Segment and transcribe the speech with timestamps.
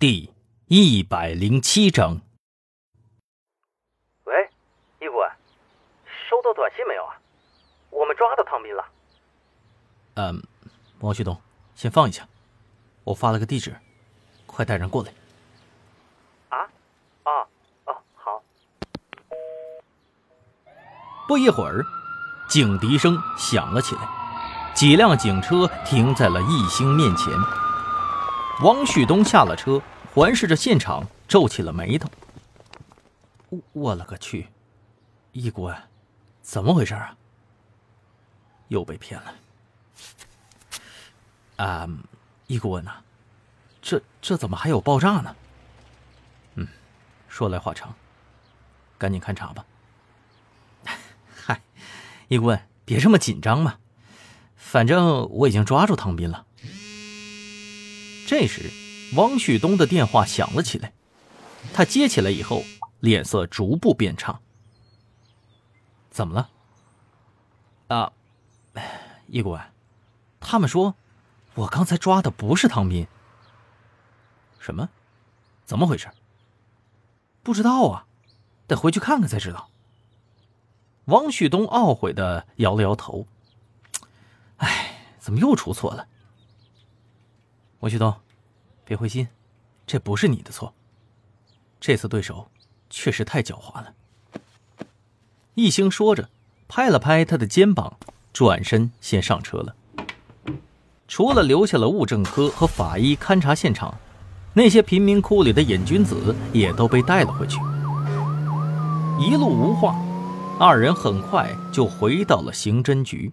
[0.00, 0.32] 第
[0.66, 2.22] 一百零七章。
[4.24, 4.50] 喂，
[4.98, 5.18] 义父，
[6.26, 7.20] 收到短信没有啊？
[7.90, 8.82] 我们抓到汤斌了。
[10.14, 10.42] 嗯，
[11.00, 11.38] 王旭东，
[11.74, 12.26] 先放一下，
[13.04, 13.76] 我发了个地址，
[14.46, 15.12] 快带人过来。
[16.48, 16.66] 啊？
[17.24, 17.46] 哦
[17.84, 18.42] 哦，好。
[21.28, 21.84] 不一会儿，
[22.48, 24.08] 警笛声响了起来，
[24.72, 27.30] 几辆警车停在了易兴面前。
[28.62, 29.80] 王旭东下了车，
[30.12, 32.10] 环视着现场，皱起了眉头。
[33.48, 34.48] 我我勒个去！
[35.32, 35.74] 易顾问，
[36.42, 37.16] 怎么回事啊？
[38.68, 39.34] 又被骗了。
[41.56, 41.88] 啊，
[42.48, 42.92] 易顾问呐，
[43.80, 45.34] 这这怎么还有爆炸呢？
[46.56, 46.68] 嗯，
[47.28, 47.94] 说来话长，
[48.98, 49.64] 赶紧勘察吧。
[51.34, 51.62] 嗨，
[52.28, 53.78] 易顾问，别这么紧张嘛，
[54.54, 56.44] 反正我已经抓住唐斌了。
[58.30, 58.70] 这时，
[59.16, 60.92] 汪旭东的电话响了起来。
[61.74, 62.62] 他接起来以后，
[63.00, 64.38] 脸色逐步变差。
[66.12, 66.48] 怎么了？
[67.88, 68.12] 啊，
[69.26, 69.60] 易顾问，
[70.38, 70.94] 他们说，
[71.56, 73.08] 我刚才抓的不是唐斌。
[74.60, 74.88] 什么？
[75.64, 76.08] 怎么回事？
[77.42, 78.06] 不知道啊，
[78.68, 79.70] 得回去看看才知道。
[81.06, 83.26] 汪旭东懊悔的摇了摇头。
[84.58, 86.06] 哎，怎么又出错了？
[87.80, 88.14] 王旭东，
[88.84, 89.26] 别灰心，
[89.86, 90.74] 这不是你的错。
[91.80, 92.46] 这次对手
[92.90, 93.94] 确实太狡猾了。
[95.54, 96.28] 一星说着，
[96.68, 97.96] 拍了拍他的肩膀，
[98.34, 99.74] 转身先上车了。
[101.08, 103.98] 除了留下了物证科和法医勘察现场，
[104.52, 107.58] 那些贫民窟里的瘾君子也都被带了回去。
[109.18, 109.98] 一路无话，
[110.58, 113.32] 二人很快就回到了刑侦局。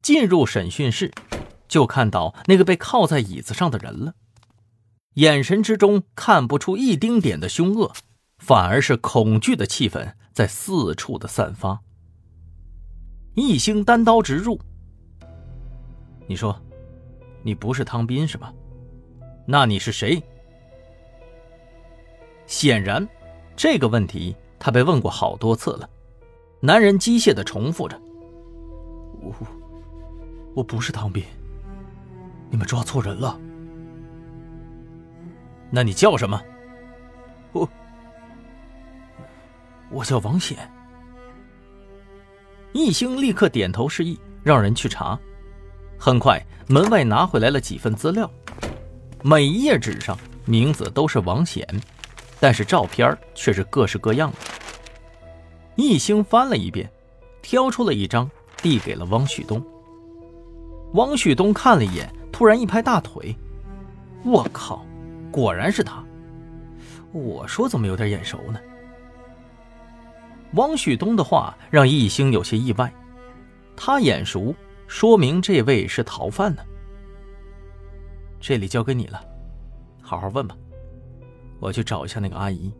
[0.00, 1.12] 进入审讯室。
[1.74, 4.14] 就看到那个被靠在椅子上的人了，
[5.14, 7.92] 眼神之中看不出一丁点的凶恶，
[8.38, 11.80] 反而是恐惧的气氛在四处的散发。
[13.34, 14.60] 一星单刀直入
[16.28, 16.56] ：“你说，
[17.42, 18.54] 你不是汤斌是吧？
[19.44, 20.22] 那你是谁？”
[22.46, 23.08] 显然，
[23.56, 25.90] 这个问题他被问过好多次了。
[26.60, 28.00] 男人机械的重复着
[29.20, 29.34] ：“我，
[30.54, 31.24] 我不是汤斌。”
[32.54, 33.36] 你们抓错人了。
[35.72, 36.40] 那你叫什么？
[37.50, 37.68] 我
[39.90, 40.56] 我叫王显。
[42.72, 45.18] 易兴立刻点头示意，让人去查。
[45.98, 48.30] 很快，门外拿回来了几份资料，
[49.24, 51.66] 每一页纸上名字都是王显，
[52.38, 54.36] 但是照片却是各式各样的。
[55.74, 56.88] 易兴翻了一遍，
[57.42, 59.60] 挑出了一张，递给了汪旭东。
[60.92, 62.08] 汪旭东看了一眼。
[62.34, 63.32] 突然一拍大腿，
[64.24, 64.84] 我靠，
[65.30, 66.04] 果然是他！
[67.12, 68.58] 我说怎么有点眼熟呢？
[70.54, 72.92] 汪旭东的话让易兴有些意外，
[73.76, 74.52] 他眼熟，
[74.88, 76.62] 说明这位是逃犯呢。
[78.40, 79.24] 这里交给你了，
[80.02, 80.56] 好好问吧。
[81.60, 82.72] 我去找一下那个阿姨。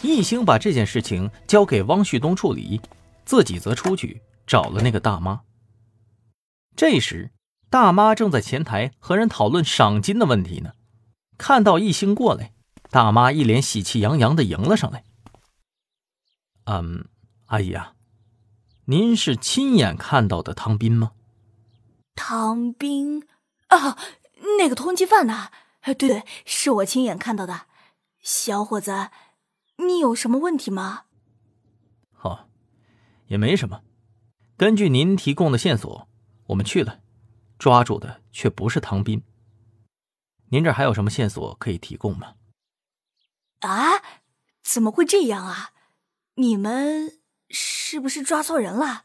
[0.00, 2.80] 易兴把这件事情交给汪旭东处理，
[3.26, 5.38] 自己则出去找了那个大妈。
[6.74, 7.30] 这时。
[7.68, 10.72] 大妈正在前台和人讨论赏金的问题呢，
[11.36, 12.52] 看到易星过来，
[12.90, 15.04] 大妈一脸喜气洋洋的迎了上来。
[16.64, 17.08] 嗯，
[17.46, 17.94] 阿姨啊，
[18.86, 21.12] 您是亲眼看到的汤斌吗？
[22.14, 23.24] 汤斌
[23.68, 23.98] 啊，
[24.58, 25.50] 那个通缉犯呐，
[25.82, 27.66] 对对，是我亲眼看到的。
[28.20, 29.10] 小伙子，
[29.76, 31.02] 你有什么问题吗？
[32.22, 32.48] 哦，
[33.26, 33.82] 也没什么。
[34.56, 36.08] 根据您提供的线索，
[36.46, 37.00] 我们去了。
[37.58, 39.22] 抓住的却不是唐斌。
[40.50, 42.34] 您这还有什么线索可以提供吗？
[43.60, 44.02] 啊，
[44.62, 45.72] 怎么会这样啊？
[46.34, 49.04] 你们是不是抓错人了？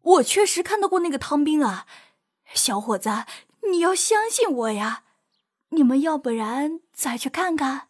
[0.00, 1.86] 我确实看到过那个汤斌啊，
[2.54, 3.24] 小伙子，
[3.70, 5.04] 你要相信我呀！
[5.70, 7.88] 你们要不然再去看看。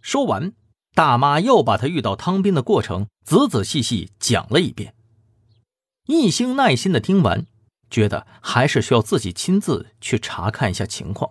[0.00, 0.52] 说完，
[0.94, 4.94] 大妈又把她遇到汤斌的过程仔仔细细讲了一遍。
[6.06, 7.46] 一兴耐心的听完。
[7.94, 11.30] 觉得还是需要自己亲自去查看一下情况。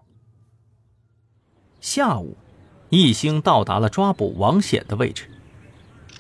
[1.82, 2.38] 下午，
[2.90, 5.30] 易星到达了抓捕王显的位置。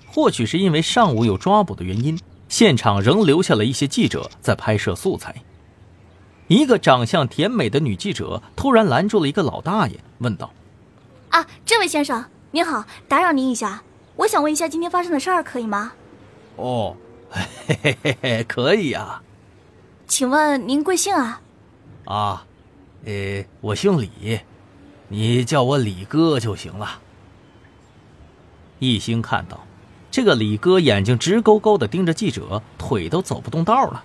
[0.05, 2.19] 或许是因为上午有抓捕的原因，
[2.49, 5.33] 现场仍留下了一些记者在拍摄素材。
[6.49, 10.51] 一个长相甜美的女记者突然拦住了一个老大爷，问道
[11.31, 13.81] ：“啊，这位先生您好，打扰您一下，
[14.17, 15.93] 我想问一下今天发生的事儿，可以吗
[16.57, 16.97] ？”“哦，
[17.31, 19.23] 嘿嘿嘿嘿，可以呀。”
[20.13, 21.41] 请问您贵姓啊？
[22.05, 22.45] 啊，
[23.03, 24.39] 呃，我姓李，
[25.07, 27.01] 你叫我李哥就行了。
[28.77, 29.65] 一兴看到
[30.11, 34.03] 这个李哥眼睛直勾勾的盯着记者，腿都走不动道了。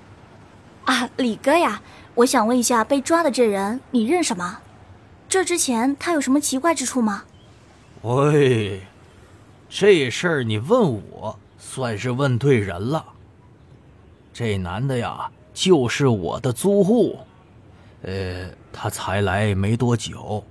[0.87, 1.83] 啊，李哥呀，
[2.15, 4.61] 我想问一下，被抓的这人你认识吗？
[5.29, 7.25] 这之前他有什么奇怪之处吗？
[8.01, 8.81] 喂，
[9.69, 13.05] 这事儿你问我，算是问对人了。
[14.33, 17.19] 这男的呀，就是我的租户，
[18.03, 20.45] 呃，他才来没多久。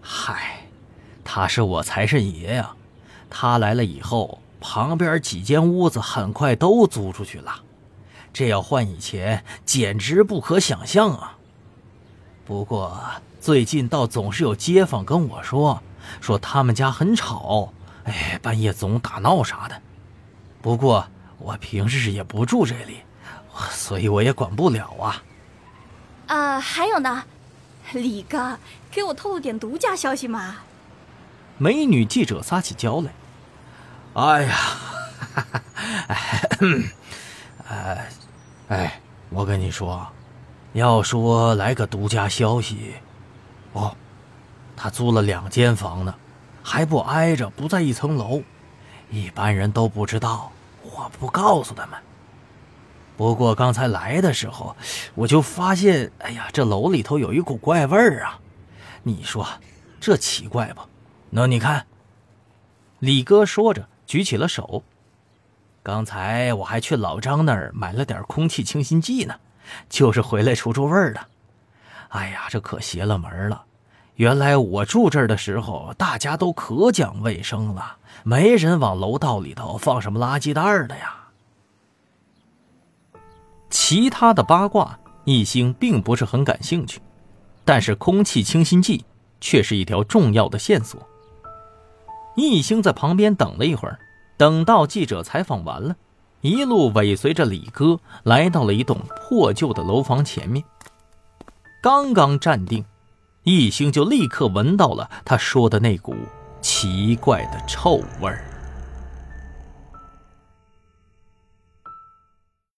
[0.00, 0.62] 嗨，
[1.22, 2.74] 他是我财神爷呀。
[3.28, 7.52] 他来了以后，旁边几间屋子很快都租出去了。
[8.32, 11.36] 这要换以前，简直不可想象啊。
[12.46, 12.98] 不过
[13.42, 15.82] 最近倒总是有街坊跟我说，
[16.22, 19.82] 说他们家很吵，哎，半夜总打闹啥的。
[20.62, 21.06] 不过
[21.36, 23.00] 我平时也不住这里，
[23.70, 25.22] 所以我也管不了啊。
[26.26, 27.24] 啊，还有呢，
[27.92, 28.58] 李哥，
[28.90, 30.58] 给我透露点独家消息嘛。
[31.58, 33.12] 美女记者撒起娇来。
[34.14, 34.56] 哎呀，
[37.68, 38.08] 哎，
[38.68, 40.06] 哎，我跟你说，
[40.72, 42.94] 要说来个独家消息，
[43.72, 43.94] 哦，
[44.76, 46.14] 他租了两间房呢，
[46.62, 48.42] 还不挨着，不在一层楼，
[49.10, 50.50] 一般人都不知道，
[50.82, 51.98] 我不告诉他们。
[53.20, 54.74] 不过刚才来的时候，
[55.14, 58.40] 我就发现，哎呀，这楼里头有一股怪味儿啊！
[59.02, 59.46] 你说
[60.00, 60.80] 这奇怪不？
[61.28, 61.84] 那你看，
[62.98, 63.86] 李哥说着。
[64.06, 64.82] 举起了手。
[65.82, 69.34] 刚才我还去老张那儿买了点空气清新剂呢，
[69.90, 71.20] 就是回来除除味儿的。
[72.08, 73.64] 哎呀，这可邪了门了！
[74.14, 81.18] 原来我住这儿的时候，大家都可讲卫生了，没人往楼道里头放什么垃圾袋的呀。
[83.70, 87.00] 其他的八卦，易兴并不是很感兴趣，
[87.64, 89.04] 但是空气清新剂
[89.40, 91.00] 却是一条重要的线索。
[92.36, 93.98] 易兴在旁边等了一会儿，
[94.36, 95.96] 等到记者采访完了，
[96.40, 100.64] 一路尾随着李哥来到了一栋破旧的楼房前面。
[101.82, 102.84] 刚刚站定，
[103.44, 106.14] 易兴就立刻闻到了他说的那股
[106.60, 108.44] 奇怪的臭味儿。